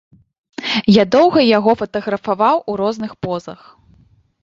[0.93, 3.59] Я доўга яго фатаграфаваў у розных позах.